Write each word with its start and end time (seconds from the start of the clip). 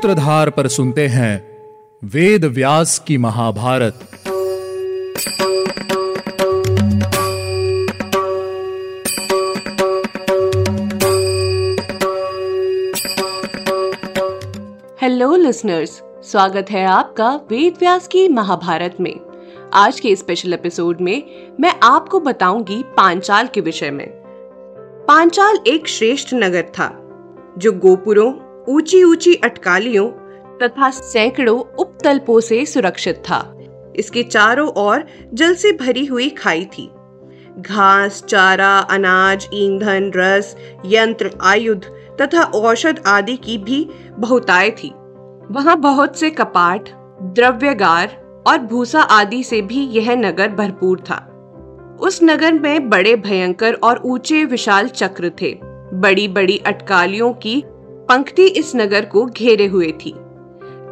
सूत्रधार 0.00 0.50
पर 0.50 0.68
सुनते 0.68 1.06
हैं 1.06 1.32
वेद 2.04 2.44
व्यास 2.44 2.98
की 2.98 3.16
महाभारत। 3.18 4.00
हेलो 15.02 15.36
लिसनर्स 15.36 16.02
स्वागत 16.22 16.70
है 16.70 16.86
आपका 16.86 17.34
वेद 17.50 17.74
व्यास 17.80 18.08
की 18.08 18.28
महाभारत 18.28 18.96
में। 19.00 19.14
आज 19.74 20.00
के 20.00 20.16
स्पेशल 20.16 20.52
एपिसोड 20.52 21.00
में 21.00 21.22
मैं 21.60 21.74
आपको 21.82 22.20
बताऊँगी 22.20 22.82
पांचाल 22.96 23.46
के 23.46 23.60
विषय 23.60 23.90
में। 23.90 24.08
पांचाल 25.08 25.58
एक 25.66 25.88
श्रेष्ठ 25.88 26.34
नगर 26.34 26.62
था, 26.62 26.88
जो 27.58 27.72
गोपुरों 27.72 28.32
ऊँची 28.70 29.02
ऊँची 29.04 29.34
अटकालियों 29.34 30.08
तथा 30.62 30.90
सैकड़ों 30.90 31.60
उपतल्पों 31.78 32.40
से 32.40 32.66
सुरक्षित 32.66 33.16
था। 33.16 33.58
इसके 33.96 34.22
चारों 34.22 34.68
ओर 34.68 35.04
जल 35.34 35.54
से 35.54 35.72
भरी 35.72 36.04
हुई 36.06 36.28
खाई 36.30 36.64
थी। 36.64 36.90
घास, 37.58 38.24
चारा, 38.28 38.78
अनाज, 38.78 39.48
ईंधन, 39.54 40.12
रस, 40.16 40.56
यंत्र, 40.86 41.30
आयुध 41.42 41.84
तथा 42.20 42.42
औषध 42.42 43.02
आदि 43.06 43.36
की 43.36 43.58
भी 43.58 43.88
बहुतायत 44.10 44.76
थी। 44.84 44.92
वहाँ 45.50 45.76
बहुत 45.76 46.18
से 46.18 46.30
कपाट, 46.30 46.88
द्रव्यगार 47.22 48.42
और 48.46 48.58
भूसा 48.58 49.00
आदि 49.00 49.42
से 49.42 49.62
भी 49.62 49.80
यह 49.80 50.14
नगर 50.16 50.48
भरपूर 50.48 51.00
था। 51.00 51.26
उस 52.00 52.20
नगर 52.22 52.52
में 52.52 52.90
बड़े 52.90 53.16
भयंकर 53.16 53.74
और 53.74 54.02
ऊँचे 54.04 54.44
विशाल 54.44 54.88
चक्र 54.88 55.32
थे। 55.42 55.58
बड़ी 55.94 56.28
बड़ी 56.28 56.58
अटकालियों 56.58 57.32
की 57.32 57.64
पंक्ति 58.10 58.46
इस 58.46 58.76
नगर 58.76 59.04
को 59.04 59.26
घेरे 59.26 59.66
हुए 59.66 59.92
थी। 59.92 60.14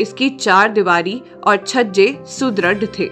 इसकी 0.00 0.30
चार 0.30 0.68
दीवारी 0.68 1.22
और 1.46 1.56
छज्जे 1.56 2.18
सुदृढ़ 2.26 2.84
थे। 2.98 3.06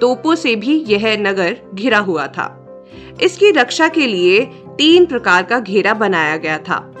तोपों 0.00 0.34
से 0.34 0.56
भी 0.56 0.84
यह 0.88 1.16
नगर 1.16 1.56
घिरा 1.74 1.98
हुआ 1.98 2.26
था। 2.26 2.46
इसकी 3.22 3.50
रक्षा 3.50 3.88
के 3.88 4.06
लिए 4.06 4.44
तीन 4.78 5.06
प्रकार 5.06 5.42
का 5.42 5.60
घेरा 5.60 5.94
बनाया 5.94 6.36
गया 6.36 6.58
था। 6.58 6.94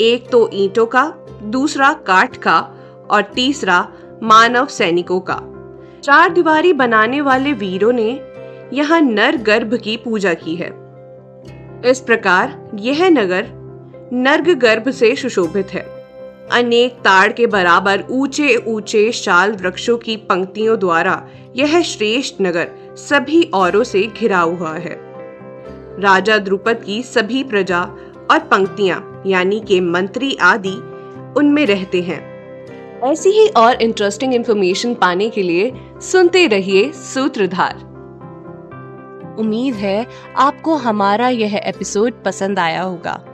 एक 0.00 0.28
तो 0.30 0.50
ईंटों 0.52 0.86
का, 0.86 1.14
दूसरा 1.42 1.92
काठ 1.92 2.36
का 2.36 2.60
और 3.10 3.22
तीसरा 3.22 3.88
मानव 4.22 4.66
सैनिकों 4.66 5.20
का। 5.20 5.40
चार 6.04 6.32
दीवारी 6.32 6.72
बनाने 6.72 7.20
वाले 7.20 7.52
वीरों 7.52 7.92
ने 7.92 8.20
यहाँ 8.72 9.00
नर 9.00 9.36
गर्भ 9.36 9.74
की 9.74 9.96
पूजा 9.96 10.34
की 10.34 10.56
है। 10.56 10.70
इस 11.90 12.00
प्रकार 12.06 12.70
यह 12.74 13.10
नगर 13.10 13.63
नर्ग 14.12 14.48
गर्भ 14.48 14.90
से 14.90 15.16
सुशोभित 15.16 15.68
है। 15.68 15.82
अनेक 16.52 16.92
ताड़ 16.92 17.32
के 17.32 17.46
बराबर 17.46 18.04
ऊँचे 18.10 18.56
ऊँचे 18.56 19.12
शाल 19.12 19.52
वृक्षों 19.52 19.98
की 19.98 20.16
पंक्तियों 20.16 20.78
द्वारा 20.78 21.28
यह 21.56 21.82
श्रेष्ठ 21.82 22.34
नगर 22.40 22.68
सभी 22.96 23.50
औरों 23.54 23.84
से 23.84 24.02
घिरा 24.02 24.38
हुआ 24.38 24.74
है। 24.74 24.98
राजा 26.00 26.38
द्रुपद 26.38 26.82
की 26.86 27.02
सभी 27.02 27.44
प्रजा 27.44 27.82
और 28.30 28.38
पंक्तियाँ, 28.38 29.22
यानी 29.26 29.60
के 29.60 29.80
मंत्री 29.80 30.36
आदि, 30.40 30.76
उनमें 31.36 31.66
रहते 31.66 32.02
हैं। 32.02 32.34
ऐसी 33.00 33.30
ही 33.30 33.48
और 33.48 33.82
इंटरेस्टिंग 33.82 34.34
इंफॉर्मेशन 34.34 34.94
पाने 34.94 35.30
के 35.30 35.42
लिए 35.42 35.72
सुनते 36.00 36.46
रहिए 36.46 36.92
सूत्रधार। 36.92 37.76
उम्मीद 39.38 39.74
है 39.74 40.06
आपको 40.36 40.74
हमारा 40.76 41.28
यह 41.28 41.56
एपिसोड 41.56 42.12
पसंद 42.24 42.58
आया 42.58 42.82
होगा। 42.82 43.33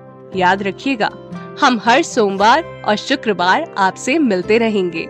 याद 0.35 0.63
रखिएगा 0.63 1.09
हम 1.61 1.79
हर 1.85 2.01
सोमवार 2.03 2.63
और 2.87 2.95
शुक्रवार 2.95 3.75
आपसे 3.77 4.17
मिलते 4.19 4.57
रहेंगे। 4.57 5.07